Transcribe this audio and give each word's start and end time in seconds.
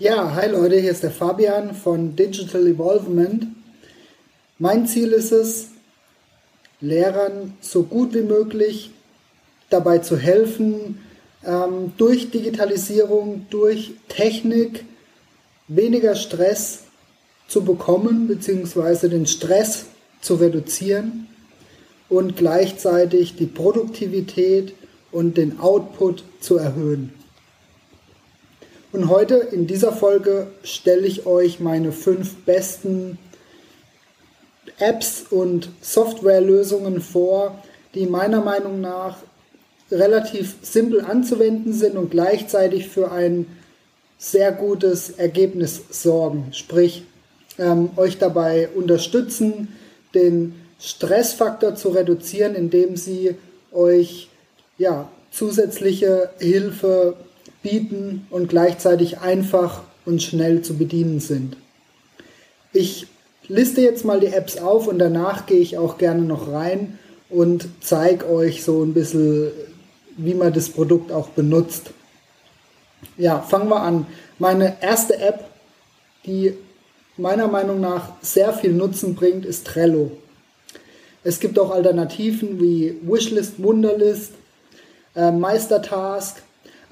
Ja, 0.00 0.34
hi 0.34 0.48
Leute, 0.48 0.74
hier 0.80 0.90
ist 0.90 1.04
der 1.04 1.12
Fabian 1.12 1.72
von 1.72 2.16
Digital 2.16 2.66
Evolvement. 2.66 3.46
Mein 4.58 4.88
Ziel 4.88 5.12
ist 5.12 5.30
es, 5.30 5.68
Lehrern 6.80 7.54
so 7.60 7.84
gut 7.84 8.12
wie 8.12 8.22
möglich 8.22 8.90
dabei 9.70 9.98
zu 9.98 10.16
helfen, 10.16 10.98
ähm, 11.46 11.92
durch 11.96 12.32
Digitalisierung, 12.32 13.46
durch 13.50 13.92
Technik 14.08 14.84
weniger 15.68 16.16
Stress 16.16 16.80
zu 17.46 17.64
bekommen, 17.64 18.26
beziehungsweise 18.26 19.08
den 19.08 19.26
Stress 19.26 19.84
zu 20.20 20.34
reduzieren 20.34 21.28
und 22.08 22.36
gleichzeitig 22.36 23.36
die 23.36 23.46
Produktivität 23.46 24.74
und 25.12 25.36
den 25.36 25.60
Output 25.60 26.24
zu 26.40 26.56
erhöhen. 26.56 27.12
Und 28.94 29.08
heute 29.08 29.34
in 29.34 29.66
dieser 29.66 29.90
Folge 29.90 30.46
stelle 30.62 31.04
ich 31.04 31.26
euch 31.26 31.58
meine 31.58 31.90
fünf 31.90 32.36
besten 32.44 33.18
Apps 34.78 35.24
und 35.30 35.68
Softwarelösungen 35.80 37.00
vor, 37.00 37.60
die 37.96 38.06
meiner 38.06 38.40
Meinung 38.40 38.80
nach 38.80 39.16
relativ 39.90 40.54
simpel 40.62 41.00
anzuwenden 41.00 41.72
sind 41.72 41.96
und 41.96 42.12
gleichzeitig 42.12 42.86
für 42.86 43.10
ein 43.10 43.46
sehr 44.16 44.52
gutes 44.52 45.10
Ergebnis 45.10 45.82
sorgen. 45.90 46.52
Sprich, 46.52 47.02
ähm, 47.58 47.90
euch 47.96 48.18
dabei 48.18 48.68
unterstützen, 48.76 49.76
den 50.14 50.54
Stressfaktor 50.78 51.74
zu 51.74 51.88
reduzieren, 51.88 52.54
indem 52.54 52.96
sie 52.96 53.34
euch 53.72 54.28
ja, 54.78 55.08
zusätzliche 55.32 56.30
Hilfe 56.38 57.16
bieten 57.64 58.26
und 58.30 58.48
gleichzeitig 58.48 59.18
einfach 59.18 59.82
und 60.04 60.22
schnell 60.22 60.62
zu 60.62 60.76
bedienen 60.76 61.18
sind. 61.18 61.56
Ich 62.72 63.08
liste 63.48 63.80
jetzt 63.80 64.04
mal 64.04 64.20
die 64.20 64.28
Apps 64.28 64.58
auf 64.58 64.86
und 64.86 64.98
danach 65.00 65.46
gehe 65.46 65.58
ich 65.58 65.78
auch 65.78 65.98
gerne 65.98 66.22
noch 66.22 66.52
rein 66.52 66.98
und 67.30 67.66
zeige 67.80 68.28
euch 68.28 68.62
so 68.62 68.84
ein 68.84 68.94
bisschen, 68.94 69.50
wie 70.16 70.34
man 70.34 70.52
das 70.52 70.68
Produkt 70.68 71.10
auch 71.10 71.30
benutzt. 71.30 71.90
Ja, 73.16 73.40
fangen 73.40 73.68
wir 73.68 73.80
an. 73.80 74.06
Meine 74.38 74.76
erste 74.80 75.18
App, 75.18 75.44
die 76.26 76.54
meiner 77.16 77.48
Meinung 77.48 77.80
nach 77.80 78.10
sehr 78.20 78.52
viel 78.52 78.72
Nutzen 78.72 79.14
bringt, 79.14 79.46
ist 79.46 79.66
Trello. 79.66 80.12
Es 81.22 81.40
gibt 81.40 81.58
auch 81.58 81.70
Alternativen 81.70 82.60
wie 82.60 82.98
Wishlist, 83.02 83.62
Wunderlist, 83.62 84.32
äh, 85.16 85.30
Meistertask 85.30 86.42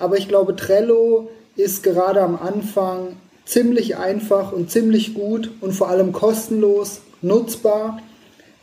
aber 0.03 0.19
ich 0.19 0.27
glaube, 0.27 0.56
Trello 0.56 1.31
ist 1.55 1.84
gerade 1.84 2.22
am 2.22 2.36
Anfang 2.36 3.17
ziemlich 3.45 3.97
einfach 3.97 4.50
und 4.50 4.69
ziemlich 4.69 5.14
gut 5.14 5.53
und 5.61 5.75
vor 5.75 5.91
allem 5.91 6.12
kostenlos 6.12 7.03
nutzbar. 7.20 8.00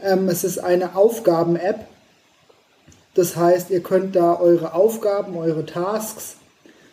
Ähm, 0.01 0.27
es 0.27 0.43
ist 0.43 0.57
eine 0.57 0.97
Aufgaben-App. 0.97 1.87
Das 3.13 3.37
heißt, 3.37 3.69
ihr 3.69 3.81
könnt 3.81 4.17
da 4.17 4.37
eure 4.37 4.73
Aufgaben, 4.73 5.37
eure 5.37 5.65
Tasks 5.65 6.35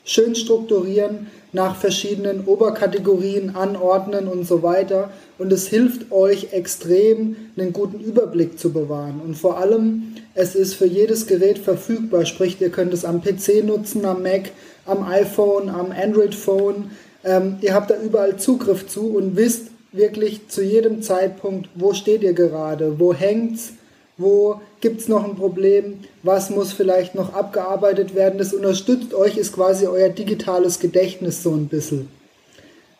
schön 0.06 0.34
strukturieren, 0.34 1.26
nach 1.52 1.76
verschiedenen 1.76 2.44
Oberkategorien 2.46 3.56
anordnen 3.56 4.28
und 4.28 4.46
so 4.46 4.62
weiter. 4.62 5.10
Und 5.36 5.52
es 5.52 5.66
hilft 5.66 6.10
euch 6.12 6.52
extrem, 6.52 7.36
einen 7.56 7.72
guten 7.72 8.00
Überblick 8.00 8.58
zu 8.58 8.72
bewahren. 8.72 9.20
Und 9.22 9.34
vor 9.36 9.58
allem, 9.58 10.14
es 10.34 10.54
ist 10.54 10.74
für 10.74 10.86
jedes 10.86 11.26
Gerät 11.26 11.58
verfügbar. 11.58 12.24
Sprich, 12.24 12.60
ihr 12.60 12.70
könnt 12.70 12.94
es 12.94 13.04
am 13.04 13.20
PC 13.20 13.64
nutzen, 13.64 14.04
am 14.04 14.22
Mac, 14.22 14.52
am 14.86 15.02
iPhone, 15.02 15.68
am 15.68 15.90
Android-Phone. 15.90 16.90
Ähm, 17.24 17.56
ihr 17.60 17.74
habt 17.74 17.90
da 17.90 17.96
überall 18.00 18.36
Zugriff 18.36 18.86
zu 18.86 19.16
und 19.16 19.36
wisst 19.36 19.68
wirklich 19.92 20.48
zu 20.48 20.62
jedem 20.62 21.02
Zeitpunkt, 21.02 21.68
wo 21.74 21.94
steht 21.94 22.22
ihr 22.22 22.34
gerade, 22.34 23.00
wo 23.00 23.12
hängt's, 23.12 23.72
wo 24.18 24.60
gibt 24.80 25.00
es 25.00 25.08
noch 25.08 25.24
ein 25.24 25.36
Problem, 25.36 26.00
was 26.22 26.50
muss 26.50 26.72
vielleicht 26.72 27.14
noch 27.14 27.34
abgearbeitet 27.34 28.14
werden. 28.14 28.38
Das 28.38 28.54
unterstützt 28.54 29.12
euch, 29.12 29.36
ist 29.36 29.52
quasi 29.52 29.86
euer 29.86 30.08
digitales 30.08 30.80
Gedächtnis 30.80 31.42
so 31.42 31.50
ein 31.50 31.68
bisschen. 31.68 32.08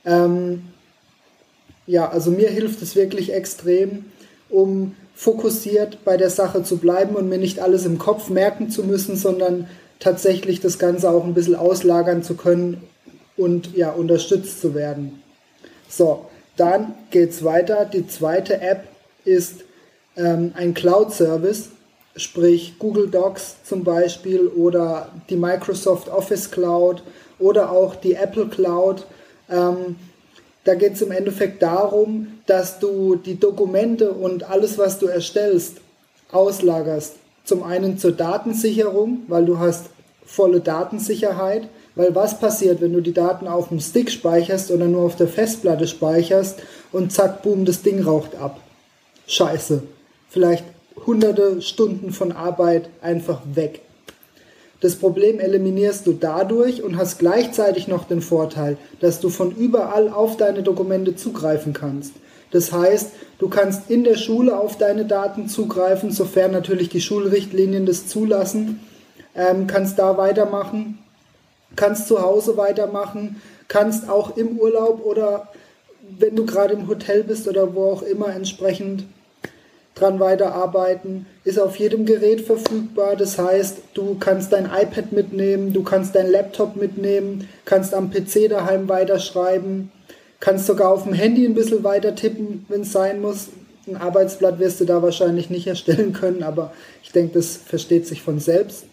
Ähm, 0.05 0.63
ja, 1.87 2.09
also 2.09 2.31
mir 2.31 2.49
hilft 2.51 2.83
es 2.83 2.97
wirklich 2.97 3.33
extrem, 3.33 4.07
um 4.51 4.95
fokussiert 5.15 6.05
bei 6.05 6.17
der 6.17 6.31
Sache 6.31 6.63
zu 6.63 6.77
bleiben 6.77 7.17
und 7.17 7.29
mir 7.29 7.39
nicht 7.39 7.61
alles 7.61 7.87
im 7.87 7.99
Kopf 7.99 8.29
merken 8.29 8.71
zu 8.71 8.85
müssen, 8.85 9.17
sondern 9.17 9.69
tatsächlich 9.99 10.61
das 10.61 10.79
Ganze 10.79 11.11
auch 11.11 11.25
ein 11.25 11.33
bisschen 11.33 11.57
auslagern 11.57 12.23
zu 12.23 12.35
können 12.35 12.83
und 13.37 13.75
ja, 13.75 13.91
unterstützt 13.91 14.61
zu 14.61 14.75
werden. 14.75 15.23
So, 15.89 16.27
dann 16.57 16.95
geht 17.11 17.31
es 17.31 17.45
weiter. 17.45 17.87
Die 17.87 18.07
zweite 18.07 18.61
App 18.61 18.85
ist 19.25 19.66
ähm, 20.17 20.53
ein 20.57 20.75
Cloud-Service, 20.75 21.69
sprich 22.17 22.79
Google 22.79 23.09
Docs 23.09 23.57
zum 23.65 23.85
Beispiel 23.85 24.49
oder 24.49 25.09
die 25.29 25.37
Microsoft 25.37 26.09
Office 26.09 26.51
Cloud 26.51 27.03
oder 27.39 27.71
auch 27.71 27.95
die 27.95 28.15
Apple 28.15 28.47
Cloud. 28.49 29.07
Ähm, 29.51 29.97
da 30.65 30.75
geht 30.75 30.95
es 30.95 31.03
im 31.03 31.13
Endeffekt 31.13 31.63
darum, 31.63 32.39
dass 32.47 32.79
du 32.79 33.17
die 33.17 33.39
Dokumente 33.39 34.13
und 34.13 34.51
alles, 34.51 34.79
was 34.79 34.99
du 34.99 35.07
erstellst, 35.07 35.77
auslagerst. 36.33 37.15
Zum 37.45 37.63
einen 37.63 37.99
zur 37.99 38.13
Datensicherung, 38.13 39.23
weil 39.29 39.45
du 39.45 39.59
hast 39.59 39.87
volle 40.25 40.61
Datensicherheit. 40.61 41.69
Weil 41.95 42.15
was 42.15 42.41
passiert, 42.41 42.81
wenn 42.81 42.93
du 42.93 43.01
die 43.01 43.15
Daten 43.15 43.47
auf 43.47 43.69
dem 43.69 43.81
Stick 43.81 44.11
speicherst 44.11 44.71
oder 44.71 44.87
nur 44.87 45.03
auf 45.03 45.17
der 45.17 45.29
Festplatte 45.29 45.87
speicherst 45.87 46.59
und 46.93 47.11
zack, 47.13 47.43
boom, 47.43 47.65
das 47.65 47.83
Ding 47.83 48.03
raucht 48.03 48.35
ab. 48.35 48.61
Scheiße 49.27 49.83
vielleicht 50.29 50.65
hunderte 51.05 51.63
Stunden 51.63 52.13
von 52.13 52.33
Arbeit 52.33 52.89
einfach 53.03 53.41
weg. 53.55 53.81
Das 54.81 54.97
Problem 54.97 55.41
eliminierst 55.41 56.07
du 56.07 56.13
dadurch 56.13 56.83
und 56.83 56.99
hast 56.99 57.19
gleichzeitig 57.19 57.89
noch 57.89 58.05
den 58.05 58.21
Vorteil, 58.21 58.77
dass 59.01 59.21
du 59.21 59.31
von 59.31 59.51
überall 59.51 60.11
auf 60.11 60.37
deine 60.37 60.63
Dokumente 60.63 61.17
zugreifen 61.17 61.73
kannst. 61.73 62.13
Das 62.51 62.73
heißt, 62.73 63.11
du 63.39 63.49
kannst 63.49 63.91
in 63.91 64.05
der 64.05 64.17
Schule 64.17 64.59
auf 64.59 64.77
deine 64.79 65.07
Daten 65.07 65.49
zugreifen, 65.49 66.11
sofern 66.11 66.53
natürlich 66.53 66.89
die 66.89 67.01
Schulrichtlinien 67.01 67.87
das 67.87 68.07
zulassen, 68.07 68.81
ähm, 69.35 69.67
kannst 69.67 69.99
da 69.99 70.17
weitermachen, 70.17 70.99
kannst 71.75 72.07
zu 72.07 72.23
Hause 72.23 72.57
weitermachen, 72.57 73.41
kannst 73.69 74.09
auch 74.09 74.37
im 74.37 74.59
Urlaub 74.59 75.05
oder 75.05 75.49
wenn 76.19 76.37
du 76.37 76.47
gerade 76.47 76.75
im 76.75 76.87
Hotel 76.87 77.25
bist 77.25 77.49
oder 77.49 77.75
wo 77.75 77.91
auch 77.91 78.03
immer 78.03 78.29
entsprechend 78.29 79.05
dran 79.97 80.21
weiterarbeiten, 80.21 81.27
ist 81.43 81.59
auf 81.59 81.77
jedem 81.77 82.05
Gerät 82.05 82.43
verfügbar. 82.43 83.17
Das 83.17 83.39
heißt, 83.39 83.79
du 83.95 84.17
kannst 84.21 84.53
dein 84.53 84.67
iPad 84.67 85.11
mitnehmen, 85.11 85.73
du 85.73 85.83
kannst 85.83 86.15
dein 86.15 86.31
Laptop 86.31 86.77
mitnehmen, 86.77 87.49
kannst 87.65 87.95
am 87.95 88.11
PC 88.11 88.49
daheim 88.49 88.89
weiterschreiben, 88.89 89.91
kannst 90.39 90.67
sogar 90.67 90.93
auf 90.93 91.05
dem 91.05 91.15
Handy 91.15 91.47
ein 91.47 91.55
bisschen 91.55 91.83
weiter 91.83 92.15
tippen, 92.15 92.67
wenn 92.69 92.83
es 92.83 92.93
sein 92.93 93.21
muss. 93.21 93.49
Ein 93.87 93.97
Arbeitsblatt 93.97 94.59
wirst 94.59 94.81
du 94.81 94.85
da 94.85 95.03
wahrscheinlich 95.03 95.49
nicht 95.49 95.67
erstellen 95.67 96.13
können, 96.13 96.43
aber 96.43 96.73
ich 97.03 97.13
denke, 97.13 97.35
das 97.35 97.57
versteht 97.57 98.07
sich 98.07 98.23
von 98.23 98.39
selbst. 98.39 98.85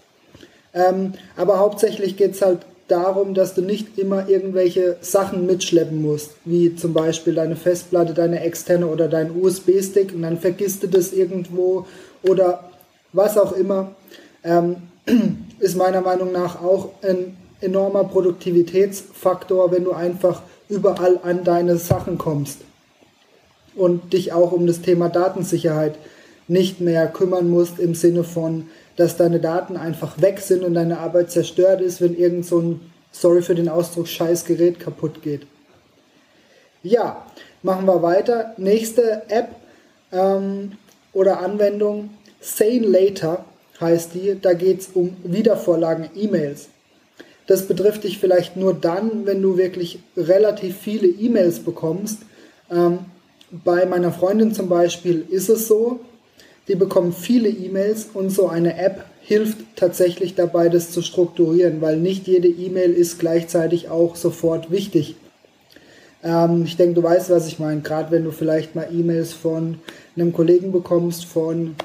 Ähm, 0.73 1.13
aber 1.35 1.59
hauptsächlich 1.59 2.15
geht 2.15 2.31
es 2.31 2.41
halt 2.41 2.59
darum, 2.93 3.33
dass 3.33 3.55
du 3.55 3.61
nicht 3.61 3.97
immer 3.97 4.29
irgendwelche 4.29 4.97
Sachen 5.01 5.47
mitschleppen 5.47 5.99
musst, 5.99 6.31
wie 6.45 6.75
zum 6.75 6.93
Beispiel 6.93 7.33
deine 7.33 7.55
Festplatte, 7.55 8.13
deine 8.13 8.41
externe 8.41 8.85
oder 8.85 9.07
dein 9.07 9.35
USB-Stick 9.35 10.13
und 10.13 10.21
dann 10.21 10.37
vergisst 10.37 10.83
du 10.83 10.87
das 10.87 11.11
irgendwo 11.11 11.87
oder 12.21 12.69
was 13.11 13.37
auch 13.37 13.53
immer, 13.53 13.95
ähm, 14.43 14.75
ist 15.59 15.75
meiner 15.75 16.01
Meinung 16.01 16.31
nach 16.31 16.61
auch 16.61 16.89
ein 17.01 17.35
enormer 17.61 18.03
Produktivitätsfaktor, 18.03 19.71
wenn 19.71 19.85
du 19.85 19.93
einfach 19.93 20.43
überall 20.69 21.19
an 21.23 21.43
deine 21.43 21.77
Sachen 21.77 22.19
kommst 22.19 22.59
und 23.75 24.13
dich 24.13 24.33
auch 24.33 24.51
um 24.51 24.67
das 24.67 24.81
Thema 24.81 25.09
Datensicherheit 25.09 25.95
nicht 26.47 26.79
mehr 26.79 27.07
kümmern 27.07 27.49
musst 27.49 27.79
im 27.79 27.95
Sinne 27.95 28.23
von, 28.23 28.67
dass 28.95 29.17
deine 29.17 29.39
Daten 29.39 29.77
einfach 29.77 30.21
weg 30.21 30.39
sind 30.39 30.63
und 30.63 30.73
deine 30.73 30.99
Arbeit 30.99 31.31
zerstört 31.31 31.81
ist, 31.81 32.01
wenn 32.01 32.15
irgend 32.15 32.45
so 32.45 32.59
ein, 32.59 32.81
sorry 33.11 33.41
für 33.41 33.55
den 33.55 33.69
Ausdruck, 33.69 34.07
scheiß 34.07 34.45
Gerät 34.45 34.79
kaputt 34.79 35.21
geht. 35.21 35.47
Ja, 36.83 37.25
machen 37.61 37.85
wir 37.85 38.01
weiter. 38.01 38.53
Nächste 38.57 39.23
App 39.29 39.55
ähm, 40.11 40.73
oder 41.13 41.39
Anwendung, 41.39 42.09
Sane 42.39 42.85
Later 42.85 43.45
heißt 43.79 44.13
die. 44.13 44.37
Da 44.39 44.53
geht 44.53 44.81
es 44.81 44.87
um 44.93 45.15
Wiedervorlagen 45.23 46.09
E-Mails. 46.15 46.67
Das 47.47 47.67
betrifft 47.67 48.03
dich 48.03 48.19
vielleicht 48.19 48.55
nur 48.55 48.73
dann, 48.73 49.25
wenn 49.25 49.41
du 49.41 49.57
wirklich 49.57 49.99
relativ 50.15 50.77
viele 50.77 51.07
E-Mails 51.07 51.59
bekommst. 51.59 52.19
Ähm, 52.71 52.99
bei 53.51 53.85
meiner 53.85 54.11
Freundin 54.11 54.53
zum 54.53 54.69
Beispiel 54.69 55.25
ist 55.29 55.49
es 55.49 55.67
so, 55.67 55.99
die 56.67 56.75
bekommen 56.75 57.13
viele 57.13 57.49
E-Mails 57.49 58.09
und 58.13 58.29
so 58.29 58.47
eine 58.47 58.77
App 58.77 59.05
hilft 59.21 59.57
tatsächlich 59.75 60.35
dabei, 60.35 60.69
das 60.69 60.91
zu 60.91 61.01
strukturieren, 61.01 61.81
weil 61.81 61.97
nicht 61.97 62.27
jede 62.27 62.47
E-Mail 62.47 62.91
ist 62.91 63.19
gleichzeitig 63.19 63.89
auch 63.89 64.15
sofort 64.15 64.69
wichtig. 64.69 65.15
Ähm, 66.23 66.63
ich 66.65 66.77
denke, 66.77 66.95
du 66.95 67.03
weißt, 67.03 67.29
was 67.29 67.47
ich 67.47 67.59
meine. 67.59 67.81
Gerade 67.81 68.11
wenn 68.11 68.23
du 68.23 68.31
vielleicht 68.31 68.75
mal 68.75 68.87
E-Mails 68.91 69.33
von 69.33 69.79
einem 70.15 70.33
Kollegen 70.33 70.71
bekommst, 70.71 71.25
von 71.25 71.75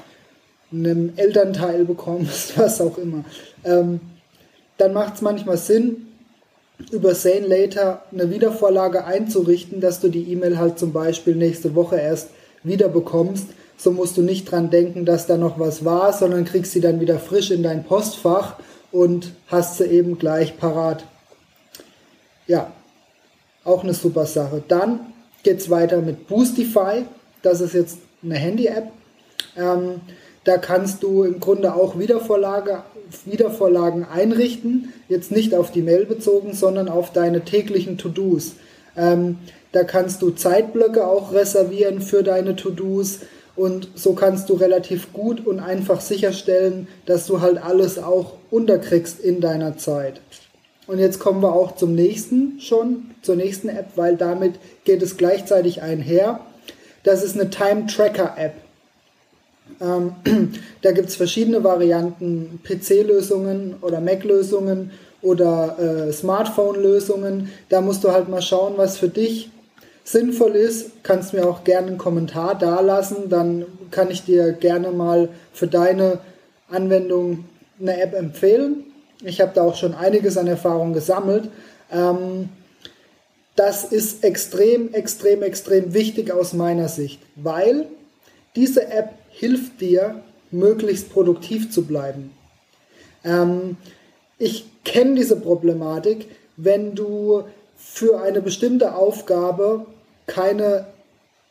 einem 0.71 1.13
Elternteil 1.15 1.85
bekommst, 1.85 2.57
was 2.57 2.81
auch 2.81 2.97
immer. 2.97 3.23
Ähm, 3.63 3.99
dann 4.77 4.93
macht 4.93 5.15
es 5.15 5.21
manchmal 5.21 5.57
Sinn, 5.57 6.07
über 6.91 7.13
Sane 7.13 7.45
Later 7.45 8.03
eine 8.11 8.31
Wiedervorlage 8.31 9.03
einzurichten, 9.03 9.81
dass 9.81 9.99
du 9.99 10.07
die 10.07 10.31
E-Mail 10.31 10.57
halt 10.57 10.79
zum 10.79 10.93
Beispiel 10.93 11.35
nächste 11.35 11.75
Woche 11.75 11.97
erst 11.97 12.29
wieder 12.63 12.87
bekommst. 12.87 13.47
So 13.79 13.91
musst 13.91 14.17
du 14.17 14.21
nicht 14.21 14.51
dran 14.51 14.69
denken, 14.69 15.05
dass 15.05 15.25
da 15.25 15.37
noch 15.37 15.57
was 15.57 15.85
war, 15.85 16.11
sondern 16.11 16.43
kriegst 16.43 16.73
sie 16.73 16.81
dann 16.81 16.99
wieder 16.99 17.17
frisch 17.17 17.49
in 17.49 17.63
dein 17.63 17.85
Postfach 17.85 18.57
und 18.91 19.31
hast 19.47 19.77
sie 19.77 19.85
eben 19.85 20.19
gleich 20.19 20.57
parat. 20.57 21.05
Ja, 22.45 22.73
auch 23.63 23.83
eine 23.83 23.93
super 23.93 24.25
Sache. 24.25 24.61
Dann 24.67 25.13
geht 25.43 25.59
es 25.59 25.69
weiter 25.69 26.01
mit 26.01 26.27
Boostify. 26.27 27.05
Das 27.41 27.61
ist 27.61 27.73
jetzt 27.73 27.99
eine 28.21 28.35
Handy-App. 28.35 28.91
Ähm, 29.55 30.01
da 30.43 30.57
kannst 30.57 31.03
du 31.03 31.23
im 31.23 31.39
Grunde 31.39 31.73
auch 31.73 31.97
Wiedervorlage, 31.97 32.83
Wiedervorlagen 33.23 34.03
einrichten. 34.03 34.93
Jetzt 35.07 35.31
nicht 35.31 35.55
auf 35.55 35.71
die 35.71 35.83
Mail 35.83 36.05
bezogen, 36.05 36.53
sondern 36.53 36.89
auf 36.89 37.13
deine 37.13 37.45
täglichen 37.45 37.97
To-Dos. 37.97 38.55
Ähm, 38.97 39.37
da 39.71 39.83
kannst 39.83 40.21
du 40.21 40.31
Zeitblöcke 40.31 41.07
auch 41.07 41.31
reservieren 41.31 42.01
für 42.01 42.23
deine 42.23 42.57
To-Dos. 42.57 43.19
Und 43.59 43.89
so 43.95 44.13
kannst 44.13 44.49
du 44.49 44.53
relativ 44.53 45.11
gut 45.11 45.45
und 45.45 45.59
einfach 45.59 45.99
sicherstellen, 45.99 46.87
dass 47.05 47.27
du 47.27 47.41
halt 47.41 47.61
alles 47.61 47.99
auch 47.99 48.35
unterkriegst 48.51 49.19
in 49.19 49.41
deiner 49.41 49.77
Zeit. 49.77 50.21
Und 50.87 50.97
jetzt 50.97 51.19
kommen 51.19 51.43
wir 51.43 51.51
auch 51.51 51.75
zum 51.75 51.93
nächsten 51.93 52.61
schon, 52.61 53.11
zur 53.21 53.35
nächsten 53.35 53.67
App, 53.67 53.87
weil 53.97 54.15
damit 54.15 54.53
geht 54.85 55.01
es 55.01 55.17
gleichzeitig 55.17 55.81
einher. 55.81 56.39
Das 57.03 57.21
ist 57.21 57.37
eine 57.37 57.49
Time 57.49 57.87
Tracker 57.87 58.35
App. 58.37 58.53
Ähm, 59.81 60.13
da 60.81 60.93
gibt 60.93 61.09
es 61.09 61.17
verschiedene 61.17 61.61
Varianten, 61.61 62.61
PC-Lösungen 62.63 63.75
oder 63.81 63.99
Mac-Lösungen 63.99 64.91
oder 65.21 66.07
äh, 66.07 66.13
Smartphone-Lösungen. 66.13 67.51
Da 67.67 67.81
musst 67.81 68.05
du 68.05 68.13
halt 68.13 68.29
mal 68.29 68.41
schauen, 68.41 68.75
was 68.77 68.97
für 68.97 69.09
dich 69.09 69.51
sinnvoll 70.11 70.55
ist. 70.55 71.03
Kannst 71.03 71.33
mir 71.33 71.47
auch 71.47 71.63
gerne 71.63 71.87
einen 71.87 71.97
Kommentar 71.97 72.57
dalassen, 72.57 73.29
dann 73.29 73.65
kann 73.91 74.09
ich 74.09 74.23
dir 74.23 74.53
gerne 74.53 74.91
mal 74.91 75.29
für 75.53 75.67
deine 75.67 76.19
Anwendung 76.69 77.45
eine 77.79 78.01
App 78.01 78.13
empfehlen. 78.13 78.85
Ich 79.23 79.41
habe 79.41 79.51
da 79.53 79.63
auch 79.63 79.75
schon 79.75 79.93
einiges 79.93 80.37
an 80.37 80.47
Erfahrung 80.47 80.93
gesammelt. 80.93 81.49
Ähm, 81.91 82.49
das 83.55 83.83
ist 83.83 84.23
extrem, 84.23 84.93
extrem, 84.93 85.43
extrem 85.43 85.93
wichtig 85.93 86.31
aus 86.31 86.53
meiner 86.53 86.87
Sicht, 86.87 87.19
weil 87.35 87.87
diese 88.55 88.87
App 88.87 89.09
hilft 89.29 89.81
dir, 89.81 90.21
möglichst 90.51 91.11
produktiv 91.11 91.69
zu 91.69 91.85
bleiben. 91.85 92.31
Ähm, 93.23 93.77
ich 94.39 94.65
kenne 94.83 95.15
diese 95.15 95.35
Problematik, 95.35 96.27
wenn 96.57 96.95
du 96.95 97.43
für 97.77 98.21
eine 98.21 98.41
bestimmte 98.41 98.95
Aufgabe 98.95 99.85
keine 100.29 100.85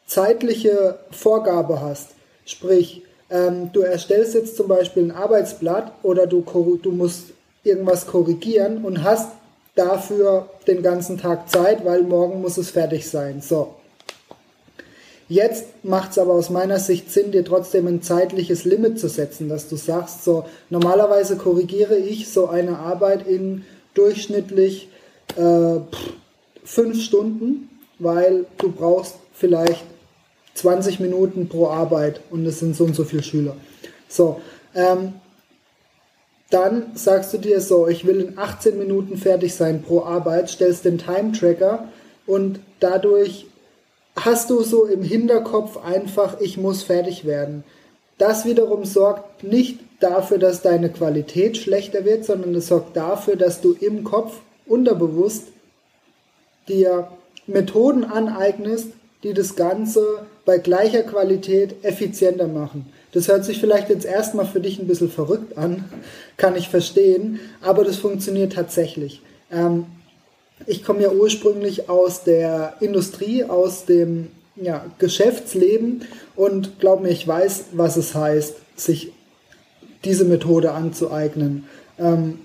zeitliche 0.06 0.98
Vorgabe 1.10 1.80
hast. 1.80 2.10
Sprich, 2.46 3.02
ähm, 3.30 3.70
du 3.72 3.80
erstellst 3.80 4.34
jetzt 4.34 4.56
zum 4.56 4.69
Beispiel 4.69 5.04
ein 5.04 5.10
Arbeitsblatt 5.10 5.92
oder 6.02 6.26
du, 6.26 6.42
du 6.82 6.90
musst 6.92 7.25
irgendwas 7.62 8.06
korrigieren 8.06 8.84
und 8.84 9.02
hast 9.02 9.28
dafür 9.75 10.48
den 10.66 10.82
ganzen 10.82 11.19
Tag 11.19 11.50
Zeit, 11.50 11.84
weil 11.84 12.02
morgen 12.02 12.40
muss 12.40 12.56
es 12.56 12.70
fertig 12.70 13.08
sein. 13.08 13.42
So. 13.42 13.75
Jetzt 15.28 15.66
macht 15.82 16.12
es 16.12 16.19
aber 16.19 16.32
aus 16.32 16.48
meiner 16.48 16.78
Sicht 16.78 17.12
Sinn, 17.12 17.32
dir 17.32 17.44
trotzdem 17.44 17.86
ein 17.86 18.00
zeitliches 18.00 18.64
Limit 18.64 18.98
zu 18.98 19.08
setzen, 19.08 19.50
dass 19.50 19.69
du 19.69 19.76
sagst, 19.76 20.24
so 20.24 20.46
normalerweise 20.70 21.36
korrigiere 21.36 21.96
ich 21.96 22.31
so 22.31 22.48
eine 22.48 22.78
Arbeit 22.78 23.26
in 23.26 23.64
durchschnittlich 23.92 24.88
äh, 25.36 25.81
fünf 26.64 27.02
Stunden, 27.02 27.69
weil 27.98 28.46
du 28.58 28.70
brauchst 28.70 29.16
vielleicht 29.32 29.84
20 30.54 31.00
Minuten 31.00 31.48
pro 31.48 31.68
Arbeit 31.68 32.20
und 32.30 32.44
es 32.46 32.58
sind 32.60 32.76
so 32.76 32.84
und 32.84 32.94
so 32.94 33.04
viele 33.04 33.22
Schüler. 33.22 33.56
So, 34.08 34.40
ähm, 34.74 35.14
dann 36.50 36.92
sagst 36.94 37.34
du 37.34 37.38
dir 37.38 37.60
so, 37.60 37.88
ich 37.88 38.06
will 38.06 38.20
in 38.20 38.38
18 38.38 38.78
Minuten 38.78 39.18
fertig 39.18 39.54
sein 39.54 39.82
pro 39.82 40.02
Arbeit, 40.02 40.48
stellst 40.48 40.84
den 40.84 40.98
Time 40.98 41.32
Tracker 41.32 41.88
und 42.26 42.60
dadurch 42.80 43.46
hast 44.16 44.50
du 44.50 44.62
so 44.62 44.86
im 44.86 45.02
Hinterkopf 45.02 45.76
einfach, 45.76 46.40
ich 46.40 46.56
muss 46.56 46.82
fertig 46.82 47.24
werden. 47.24 47.64
Das 48.16 48.44
wiederum 48.44 48.84
sorgt 48.84 49.44
nicht 49.44 49.78
dafür, 50.00 50.38
dass 50.38 50.62
deine 50.62 50.90
Qualität 50.90 51.56
schlechter 51.56 52.04
wird, 52.04 52.24
sondern 52.24 52.54
es 52.54 52.68
sorgt 52.68 52.96
dafür, 52.96 53.36
dass 53.36 53.60
du 53.60 53.74
im 53.74 54.02
Kopf 54.02 54.40
unterbewusst 54.66 55.48
dir 56.68 57.08
Methoden 57.46 58.05
aneignest, 58.05 58.88
die 59.23 59.35
das 59.35 59.56
Ganze 59.56 60.26
bei 60.44 60.58
gleicher 60.58 61.02
Qualität 61.02 61.76
effizienter 61.85 62.46
machen. 62.46 62.87
Das 63.12 63.29
hört 63.29 63.44
sich 63.44 63.58
vielleicht 63.58 63.88
jetzt 63.88 64.05
erstmal 64.05 64.46
für 64.46 64.61
dich 64.61 64.79
ein 64.79 64.87
bisschen 64.87 65.11
verrückt 65.11 65.56
an, 65.56 65.85
kann 66.37 66.56
ich 66.56 66.69
verstehen, 66.69 67.40
aber 67.62 67.85
das 67.85 67.96
funktioniert 67.96 68.52
tatsächlich. 68.52 69.23
Ähm, 69.50 69.87
ich 70.67 70.85
komme 70.85 71.02
ja 71.02 71.11
ursprünglich 71.11 71.88
aus 71.88 72.25
der 72.25 72.75
Industrie, 72.81 73.44
aus 73.44 73.87
dem 73.87 74.29
ja, 74.56 74.84
Geschäftsleben 74.99 76.02
und 76.37 76.81
glaub 76.81 77.00
mir, 77.00 77.11
ich 77.11 77.26
weiß, 77.26 77.67
was 77.73 77.96
es 77.96 78.14
heißt, 78.14 78.56
sich 78.76 79.12
diese 80.05 80.25
Methode 80.25 80.73
anzueignen. 80.73 81.64
Ähm, 81.99 82.41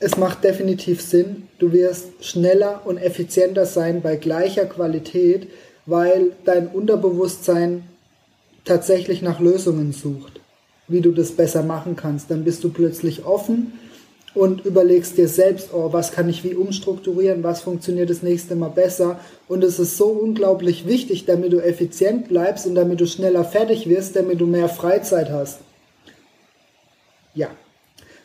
es 0.00 0.16
macht 0.16 0.42
definitiv 0.44 1.02
Sinn. 1.02 1.48
Du 1.58 1.72
wirst 1.72 2.24
schneller 2.24 2.80
und 2.84 2.96
effizienter 2.96 3.66
sein 3.66 4.00
bei 4.00 4.16
gleicher 4.16 4.64
Qualität, 4.64 5.48
weil 5.84 6.32
dein 6.44 6.68
Unterbewusstsein 6.68 7.84
tatsächlich 8.64 9.20
nach 9.20 9.40
Lösungen 9.40 9.92
sucht, 9.92 10.40
wie 10.88 11.02
du 11.02 11.12
das 11.12 11.32
besser 11.32 11.62
machen 11.62 11.96
kannst. 11.96 12.30
Dann 12.30 12.44
bist 12.44 12.64
du 12.64 12.70
plötzlich 12.70 13.26
offen 13.26 13.72
und 14.34 14.64
überlegst 14.64 15.18
dir 15.18 15.28
selbst, 15.28 15.70
oh, 15.74 15.92
was 15.92 16.12
kann 16.12 16.28
ich 16.28 16.44
wie 16.44 16.54
umstrukturieren, 16.54 17.42
was 17.42 17.60
funktioniert 17.60 18.08
das 18.08 18.22
nächste 18.22 18.54
Mal 18.56 18.68
besser. 18.68 19.20
Und 19.48 19.62
es 19.64 19.78
ist 19.78 19.98
so 19.98 20.06
unglaublich 20.06 20.86
wichtig, 20.86 21.26
damit 21.26 21.52
du 21.52 21.58
effizient 21.58 22.28
bleibst 22.28 22.66
und 22.66 22.74
damit 22.74 23.00
du 23.00 23.06
schneller 23.06 23.44
fertig 23.44 23.88
wirst, 23.88 24.16
damit 24.16 24.40
du 24.40 24.46
mehr 24.46 24.68
Freizeit 24.68 25.30
hast. 25.30 25.58
Ja, 27.34 27.48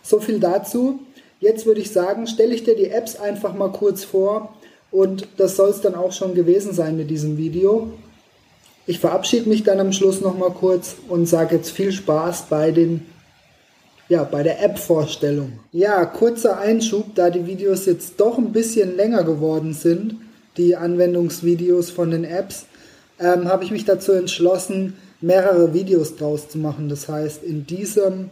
so 0.04 0.20
viel 0.20 0.40
dazu. 0.40 1.00
Jetzt 1.40 1.66
würde 1.66 1.82
ich 1.82 1.92
sagen, 1.92 2.28
stelle 2.28 2.56
ich 2.56 2.64
dir 2.64 2.76
die 2.76 2.90
Apps 2.90 3.16
einfach 3.16 3.54
mal 3.54 3.72
kurz 3.72 4.04
vor 4.04 4.56
und 4.92 5.28
das 5.38 5.56
soll 5.56 5.70
es 5.70 5.82
dann 5.82 5.96
auch 5.96 6.12
schon 6.12 6.34
gewesen 6.34 6.74
sein 6.74 6.98
mit 6.98 7.10
diesem 7.10 7.38
Video. 7.38 7.92
Ich 8.88 9.00
verabschiede 9.00 9.50
mich 9.50 9.64
dann 9.64 9.80
am 9.80 9.92
Schluss 9.92 10.22
nochmal 10.22 10.52
kurz 10.52 10.96
und 11.10 11.26
sage 11.26 11.56
jetzt 11.56 11.72
viel 11.72 11.92
Spaß 11.92 12.46
bei 12.50 12.72
den 12.72 13.06
ja, 14.08 14.24
bei 14.24 14.44
der 14.44 14.64
App-Vorstellung. 14.64 15.54
Ja, 15.72 16.06
kurzer 16.06 16.60
Einschub, 16.60 17.16
da 17.16 17.32
die 17.32 17.48
Videos 17.48 17.88
jetzt 17.88 18.20
doch 18.20 18.38
ein 18.38 18.52
bisschen 18.52 18.96
länger 18.96 19.24
geworden 19.24 19.74
sind, 19.74 20.18
die 20.58 20.76
Anwendungsvideos 20.76 21.90
von 21.90 22.12
den 22.12 22.24
Apps, 22.24 22.68
ähm, 23.20 23.46
habe 23.46 23.64
ich 23.64 23.72
mich 23.72 23.86
dazu 23.86 24.12
entschlossen, 24.12 24.94
mehrere 25.22 25.74
Videos 25.74 26.16
draus 26.16 26.50
zu 26.50 26.60
machen. 26.60 26.88
Das 26.88 27.10
heißt, 27.10 27.44
in 27.44 27.66
diesem 27.66 28.30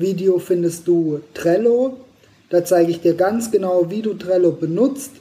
Video 0.00 0.38
findest 0.38 0.86
du 0.88 1.20
Trello. 1.34 1.98
Da 2.48 2.64
zeige 2.64 2.90
ich 2.90 3.00
dir 3.00 3.14
ganz 3.14 3.50
genau, 3.50 3.90
wie 3.90 4.02
du 4.02 4.14
Trello 4.14 4.52
benutzt 4.52 5.12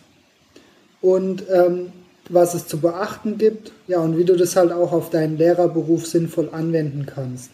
und 1.01 1.43
ähm, 1.49 1.91
was 2.29 2.53
es 2.53 2.67
zu 2.67 2.79
beachten 2.79 3.37
gibt. 3.37 3.71
Ja, 3.87 3.99
und 3.99 4.17
wie 4.17 4.25
du 4.25 4.35
das 4.35 4.55
halt 4.55 4.71
auch 4.71 4.91
auf 4.91 5.09
deinen 5.09 5.37
Lehrerberuf 5.37 6.07
sinnvoll 6.07 6.49
anwenden 6.51 7.05
kannst. 7.05 7.51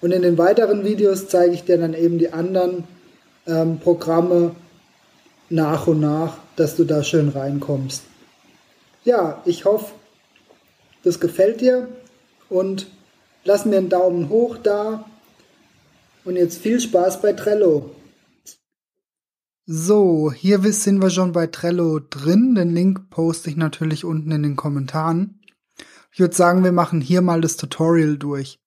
Und 0.00 0.12
in 0.12 0.22
den 0.22 0.38
weiteren 0.38 0.84
Videos 0.84 1.28
zeige 1.28 1.54
ich 1.54 1.64
dir 1.64 1.78
dann 1.78 1.94
eben 1.94 2.18
die 2.18 2.32
anderen 2.32 2.84
ähm, 3.46 3.78
Programme 3.78 4.54
nach 5.50 5.86
und 5.86 6.00
nach, 6.00 6.38
dass 6.56 6.76
du 6.76 6.84
da 6.84 7.02
schön 7.02 7.28
reinkommst. 7.28 8.04
Ja, 9.04 9.42
ich 9.44 9.64
hoffe, 9.64 9.92
das 11.02 11.20
gefällt 11.20 11.60
dir 11.60 11.88
und 12.48 12.86
lass 13.44 13.64
mir 13.64 13.78
einen 13.78 13.88
Daumen 13.88 14.28
hoch 14.28 14.56
da. 14.62 15.04
Und 16.24 16.36
jetzt 16.36 16.58
viel 16.58 16.80
Spaß 16.80 17.22
bei 17.22 17.32
Trello. 17.32 17.94
So, 19.66 20.32
hier 20.32 20.60
sind 20.72 21.00
wir 21.00 21.10
schon 21.10 21.32
bei 21.32 21.46
Trello 21.46 22.00
drin. 22.00 22.54
Den 22.54 22.74
Link 22.74 23.10
poste 23.10 23.50
ich 23.50 23.56
natürlich 23.56 24.04
unten 24.04 24.30
in 24.32 24.42
den 24.42 24.56
Kommentaren. 24.56 25.40
Ich 26.12 26.18
würde 26.18 26.34
sagen, 26.34 26.64
wir 26.64 26.72
machen 26.72 27.00
hier 27.00 27.22
mal 27.22 27.40
das 27.40 27.56
Tutorial 27.56 28.18
durch 28.18 28.60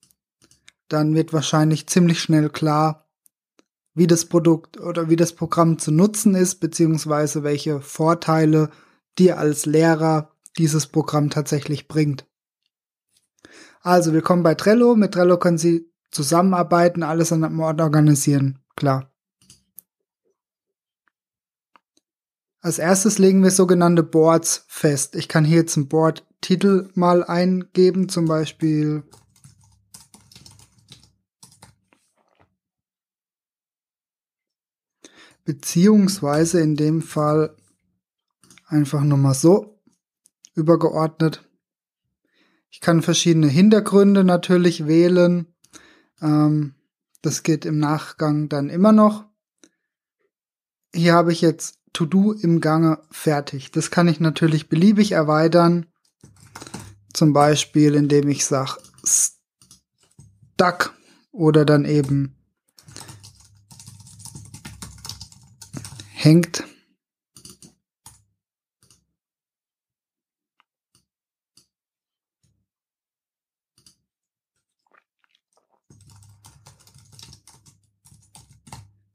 dann 0.94 1.16
wird 1.16 1.34
wahrscheinlich 1.34 1.88
ziemlich 1.88 2.20
schnell 2.20 2.50
klar, 2.50 3.10
wie 3.96 4.08
das 4.08 4.26
Produkt 4.26 4.80
oder 4.80 5.10
wie 5.10 5.16
das 5.16 5.34
Programm 5.34 5.80
zu 5.80 5.92
nutzen 5.92 6.36
ist, 6.36 6.60
beziehungsweise 6.60 7.44
welche 7.44 7.82
Vorteile 7.82 8.70
dir 9.18 9.40
als 9.40 9.66
Lehrer 9.66 10.32
dieses 10.58 10.88
Programm 10.88 11.30
tatsächlich 11.30 11.88
bringt. 11.88 12.28
Also, 13.82 14.14
willkommen 14.14 14.44
bei 14.44 14.56
Trello. 14.56 14.96
Mit 14.96 15.14
Trello 15.14 15.38
können 15.38 15.58
Sie 15.58 15.92
zusammenarbeiten, 16.14 17.04
alles 17.04 17.32
an 17.32 17.44
einem 17.44 17.60
Ort 17.60 17.82
organisieren. 17.82 18.60
Klar. 18.76 19.12
Als 22.62 22.80
erstes 22.80 23.18
legen 23.18 23.44
wir 23.44 23.52
sogenannte 23.52 24.04
Boards 24.04 24.64
fest. 24.70 25.16
Ich 25.16 25.28
kann 25.28 25.44
hier 25.44 25.58
jetzt 25.58 25.76
einen 25.76 25.90
Board-Titel 25.90 26.90
mal 26.94 27.24
eingeben, 27.26 28.08
zum 28.08 28.26
Beispiel 28.26 29.04
beziehungsweise 35.44 36.62
in 36.62 36.78
dem 36.78 37.02
Fall 37.02 37.58
einfach 38.68 39.02
nur 39.02 39.18
mal 39.18 39.34
so 39.34 39.82
übergeordnet. 40.56 41.48
Ich 42.70 42.80
kann 42.80 43.02
verschiedene 43.02 43.48
Hintergründe 43.48 44.24
natürlich 44.24 44.88
wählen. 44.88 45.53
Ähm, 46.24 46.74
das 47.22 47.44
geht 47.44 47.66
im 47.66 47.78
Nachgang 47.78 48.50
dann 48.50 48.70
immer 48.70 48.92
noch. 48.92 49.26
Hier 50.96 51.14
habe 51.14 51.32
ich 51.32 51.42
jetzt 51.42 51.80
To-Do 51.94 52.34
im 52.34 52.60
Gange 52.60 53.04
fertig. 53.12 53.72
Das 53.72 53.92
kann 53.92 54.08
ich 54.08 54.20
natürlich 54.20 54.70
beliebig 54.70 55.12
erweitern. 55.12 55.86
Zum 57.14 57.34
Beispiel, 57.34 57.94
indem 57.94 58.28
ich 58.30 58.46
sage 58.46 58.78
Stuck 59.06 60.94
oder 61.32 61.66
dann 61.66 61.86
eben 61.86 62.36
hängt. 66.12 66.64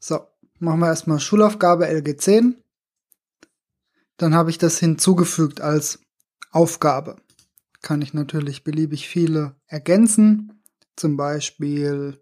So, 0.00 0.26
machen 0.58 0.80
wir 0.80 0.88
erstmal 0.88 1.20
Schulaufgabe 1.20 1.86
LG10. 1.86 2.54
Dann 4.16 4.34
habe 4.34 4.50
ich 4.50 4.58
das 4.58 4.78
hinzugefügt 4.78 5.60
als 5.60 6.00
Aufgabe. 6.50 7.16
Kann 7.82 8.02
ich 8.02 8.14
natürlich 8.14 8.64
beliebig 8.64 9.08
viele 9.08 9.54
ergänzen. 9.66 10.62
Zum 10.96 11.16
Beispiel 11.16 12.20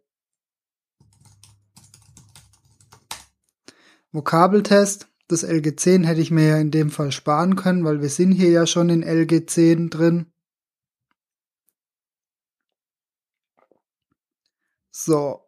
Vokabeltest. 4.12 5.08
Das 5.28 5.44
LG10 5.44 6.04
hätte 6.04 6.20
ich 6.20 6.30
mir 6.30 6.46
ja 6.46 6.58
in 6.58 6.70
dem 6.70 6.90
Fall 6.90 7.10
sparen 7.10 7.56
können, 7.56 7.84
weil 7.84 8.00
wir 8.00 8.10
sind 8.10 8.32
hier 8.32 8.50
ja 8.50 8.66
schon 8.66 8.90
in 8.90 9.04
LG10 9.04 9.90
drin. 9.90 10.26
So, 14.92 15.42